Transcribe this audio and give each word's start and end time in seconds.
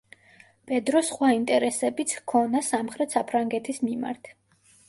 პედროს 0.71 1.11
სხვა 1.15 1.29
ინტერესებიც 1.35 2.13
ჰქონა 2.21 2.65
სამხრეთ 2.71 3.15
საფრანგეთის 3.19 3.83
მიმართ. 3.91 4.35